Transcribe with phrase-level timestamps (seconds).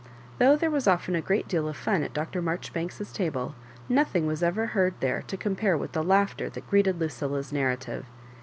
[0.39, 2.41] Though there was often a great deal of fun at Dr.
[2.41, 3.53] MaijoribanKs'Q table,
[3.87, 8.07] nothing was ever heard there to compare with the laughter that greeted Lucilla's narrative.